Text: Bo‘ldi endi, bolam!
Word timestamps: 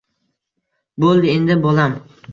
Bo‘ldi 1.05 1.31
endi, 1.37 1.59
bolam! 1.67 1.99